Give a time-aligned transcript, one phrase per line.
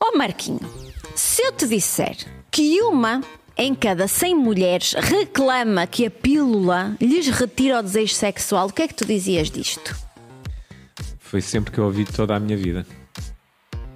[0.00, 0.60] Ó Marquinho,
[1.14, 2.16] se eu te disser
[2.50, 3.22] que uma
[3.56, 8.82] em cada 100 mulheres reclama que a pílula lhes retira o desejo sexual, o que
[8.82, 9.96] é que tu dizias disto?
[11.18, 12.86] Foi sempre que eu ouvi toda a minha vida.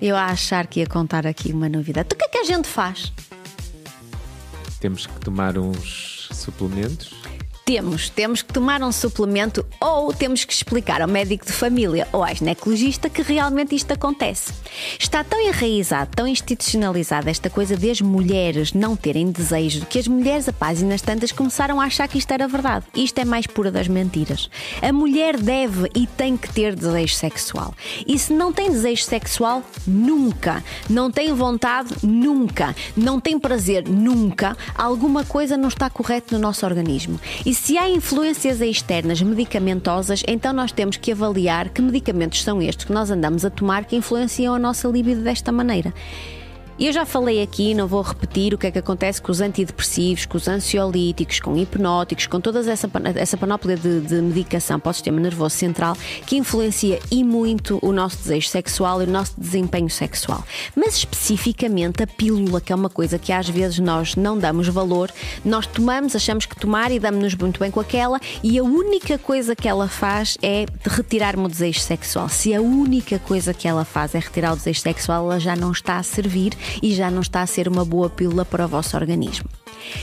[0.00, 2.06] Eu a achar que ia contar aqui uma novidade.
[2.06, 3.12] Então, o que é que a gente faz?
[4.80, 7.12] Temos que tomar uns suplementos.
[7.70, 12.24] Temos, temos que tomar um suplemento ou temos que explicar ao médico de família ou
[12.24, 14.52] à ginecologista que realmente isto acontece.
[14.98, 20.08] Está tão enraizado, tão institucionalizada esta coisa de as mulheres não terem desejo que as
[20.08, 22.86] mulheres, a páginas tantas, começaram a achar que isto era verdade.
[22.92, 24.50] Isto é mais pura das mentiras.
[24.82, 27.72] A mulher deve e tem que ter desejo sexual.
[28.04, 30.64] E se não tem desejo sexual, nunca.
[30.88, 32.74] Não tem vontade, nunca.
[32.96, 34.56] Não tem prazer, nunca.
[34.74, 37.20] Alguma coisa não está correta no nosso organismo.
[37.46, 42.86] E se há influências externas medicamentosas, então nós temos que avaliar que medicamentos são estes
[42.86, 45.92] que nós andamos a tomar que influenciam a nossa libido desta maneira.
[46.80, 49.42] E eu já falei aqui, não vou repetir o que é que acontece com os
[49.42, 54.88] antidepressivos, com os ansiolíticos, com hipnóticos, com toda essa, essa panóplia de, de medicação para
[54.88, 55.94] o sistema nervoso central
[56.26, 60.42] que influencia e muito o nosso desejo sexual e o nosso desempenho sexual.
[60.74, 65.12] Mas especificamente a pílula, que é uma coisa que às vezes nós não damos valor,
[65.44, 69.54] nós tomamos, achamos que tomar e damos-nos muito bem com aquela e a única coisa
[69.54, 72.30] que ela faz é retirar-me o desejo sexual.
[72.30, 75.72] Se a única coisa que ela faz é retirar o desejo sexual, ela já não
[75.72, 78.96] está a servir e já não está a ser uma boa pílula para o vosso
[78.96, 79.48] organismo.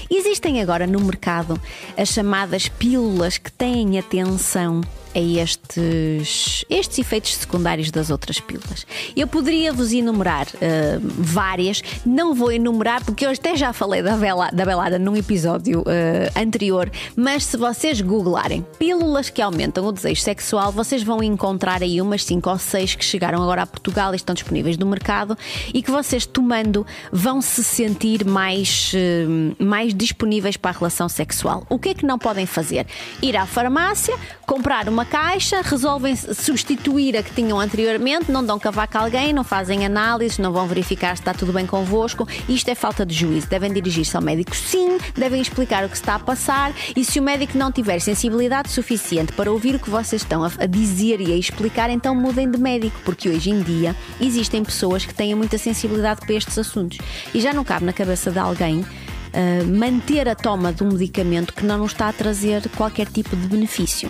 [0.10, 1.60] Existem agora no mercado
[1.98, 4.82] as chamadas pílulas que têm atenção
[5.18, 8.86] a estes, estes efeitos secundários das outras pílulas.
[9.16, 14.16] Eu poderia vos enumerar uh, várias, não vou enumerar porque eu até já falei da,
[14.16, 19.92] vela, da velada num episódio uh, anterior, mas se vocês googlarem pílulas que aumentam o
[19.92, 24.14] desejo sexual, vocês vão encontrar aí umas 5 ou 6 que chegaram agora a Portugal
[24.14, 25.36] e estão disponíveis no mercado
[25.74, 31.66] e que vocês tomando vão se sentir mais, uh, mais disponíveis para a relação sexual.
[31.70, 32.86] O que é que não podem fazer?
[33.20, 34.16] Ir à farmácia,
[34.46, 39.44] comprar uma caixa, resolvem substituir a que tinham anteriormente, não dão cavaco a alguém, não
[39.44, 42.28] fazem análises, não vão verificar se está tudo bem convosco.
[42.48, 43.48] Isto é falta de juízo.
[43.48, 47.24] Devem dirigir-se ao médico, sim, devem explicar o que está a passar e se o
[47.24, 51.36] médico não tiver sensibilidade suficiente para ouvir o que vocês estão a dizer e a
[51.36, 56.22] explicar, então mudem de médico, porque hoje em dia existem pessoas que têm muita sensibilidade
[56.22, 56.98] para estes assuntos
[57.34, 58.86] e já não cabe na cabeça de alguém.
[59.28, 63.36] Uh, manter a toma de um medicamento que não nos está a trazer qualquer tipo
[63.36, 64.10] de benefício.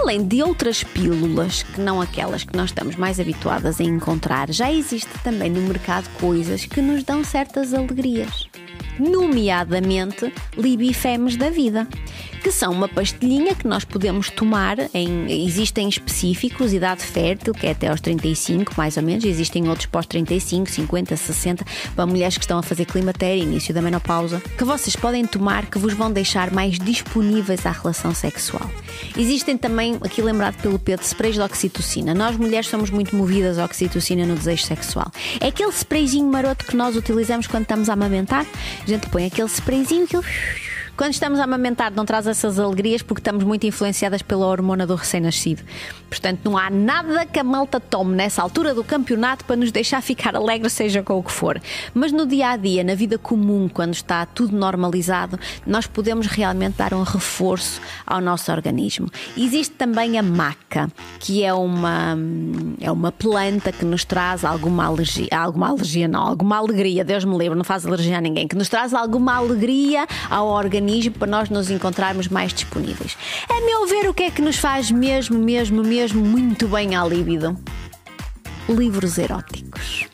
[0.00, 4.72] Além de outras pílulas, que não aquelas que nós estamos mais habituadas a encontrar, já
[4.72, 8.48] existe também no mercado coisas que nos dão certas alegrias.
[8.98, 11.86] Nomeadamente libifemes da vida
[12.38, 14.76] que são uma pastilhinha que nós podemos tomar.
[14.94, 19.24] Em, existem específicos, idade fértil, que é até aos 35, mais ou menos.
[19.24, 23.82] Existem outros pós 35, 50, 60, para mulheres que estão a fazer climatério, início da
[23.82, 28.70] menopausa, que vocês podem tomar que vos vão deixar mais disponíveis à relação sexual.
[29.16, 32.14] Existem também, aqui lembrado pelo Pedro, sprays de oxitocina.
[32.14, 35.10] Nós mulheres somos muito movidas à oxitocina no desejo sexual.
[35.40, 38.46] É aquele sprayzinho maroto que nós utilizamos quando estamos a amamentar.
[38.82, 40.67] A gente põe aquele sprayzinho que ele
[40.98, 44.96] quando estamos a amamentar, não traz essas alegrias porque estamos muito influenciadas pela hormona do
[44.96, 45.62] recém-nascido.
[46.10, 50.02] Portanto, não há nada que a malta tome nessa altura do campeonato para nos deixar
[50.02, 51.60] ficar alegre, seja com o que for.
[51.94, 56.78] Mas no dia a dia, na vida comum, quando está tudo normalizado, nós podemos realmente
[56.78, 59.08] dar um reforço ao nosso organismo.
[59.36, 62.18] Existe também a maca, que é uma,
[62.80, 67.38] é uma planta que nos traz alguma alergia, alguma alergia não, alguma alegria, Deus me
[67.38, 71.50] livre, não faz alergia a ninguém, que nos traz alguma alegria ao organismo para nós
[71.50, 73.16] nos encontrarmos mais disponíveis.
[73.48, 77.04] A meu ver, o que é que nos faz mesmo, mesmo, mesmo muito bem à
[77.04, 77.58] libido?
[78.68, 80.06] Livros eróticos.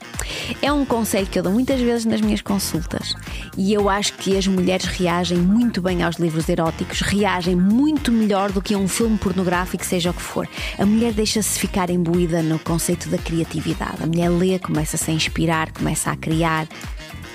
[0.61, 3.15] É um conselho que eu dou muitas vezes nas minhas consultas
[3.57, 8.53] e eu acho que as mulheres reagem muito bem aos livros eróticos, reagem muito melhor
[8.53, 10.49] do que a um filme pornográfico, seja o que for.
[10.79, 14.03] A mulher deixa-se ficar imbuída no conceito da criatividade.
[14.03, 16.67] A mulher lê, começa-se a inspirar, começa a criar,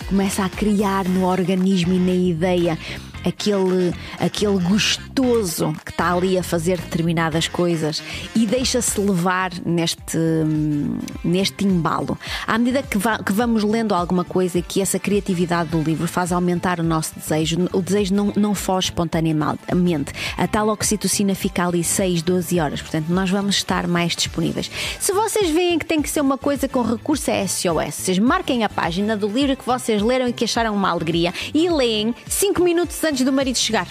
[0.07, 2.77] começa a criar no organismo e na ideia
[3.25, 8.01] aquele, aquele gostoso que está ali a fazer determinadas coisas
[8.35, 10.17] e deixa-se levar neste,
[11.23, 12.17] neste embalo.
[12.47, 16.31] À medida que, va que, vamos lendo alguma coisa que essa criatividade do livro faz
[16.31, 20.13] aumentar o nosso desejo, o desejo não, não foge espontaneamente.
[20.37, 24.69] A tal oxitocina fica ali 6, 12 horas, portanto, nós vamos estar mais disponíveis.
[24.99, 28.63] Se vocês veem que tem que ser uma coisa com recurso a SOS, vocês marquem
[28.63, 32.63] a página do livro que vocês leram e que acharam uma alegria e leem 5
[32.63, 33.87] minutos antes do marido chegar.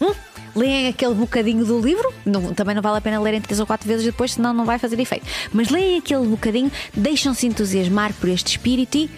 [0.00, 0.14] Hum?
[0.54, 3.88] Leem aquele bocadinho do livro, não, também não vale a pena lerem três ou quatro
[3.88, 5.26] vezes depois, senão não vai fazer efeito.
[5.52, 9.10] Mas leem aquele bocadinho, deixam-se entusiasmar por este espírito e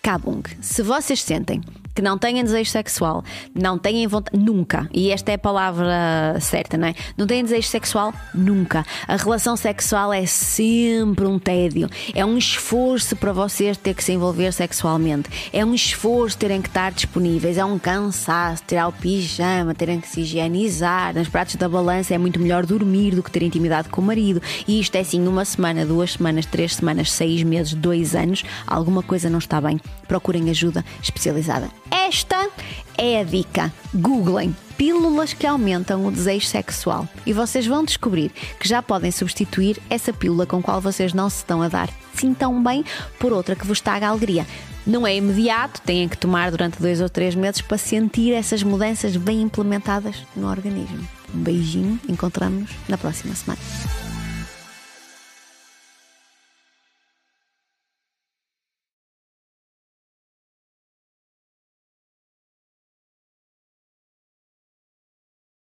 [0.00, 0.42] cabung.
[0.60, 1.60] Se vocês sentem
[1.96, 6.76] que não têm desejo sexual, não têm vontade, nunca, e esta é a palavra certa,
[6.76, 6.94] não é?
[7.16, 8.84] Não têm desejo sexual, nunca.
[9.08, 14.12] A relação sexual é sempre um tédio, é um esforço para vocês ter que se
[14.12, 19.74] envolver sexualmente, é um esforço terem que estar disponíveis, é um cansaço, tirar o pijama,
[19.74, 23.42] terem que se higienizar, nos pratos da balança é muito melhor dormir do que ter
[23.42, 27.42] intimidade com o marido, e isto é assim uma semana, duas semanas, três semanas, seis
[27.42, 29.80] meses, dois anos, alguma coisa não está bem.
[30.06, 31.70] Procurem ajuda especializada.
[31.90, 32.48] Esta
[32.96, 33.72] é a dica.
[33.94, 38.30] Googlem pílulas que aumentam o desejo sexual e vocês vão descobrir
[38.60, 42.32] que já podem substituir essa pílula com qual vocês não se estão a dar assim
[42.34, 42.84] tão bem
[43.18, 44.46] por outra que vos traga alegria.
[44.86, 49.16] Não é imediato, têm que tomar durante dois ou três meses para sentir essas mudanças
[49.16, 51.06] bem implementadas no organismo.
[51.34, 53.60] Um beijinho, encontramos-nos na próxima semana.